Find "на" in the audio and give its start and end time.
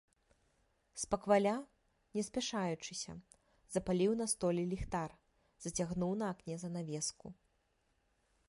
4.23-4.29, 6.23-6.35